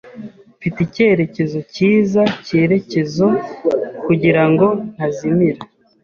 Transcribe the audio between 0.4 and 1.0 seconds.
Mfite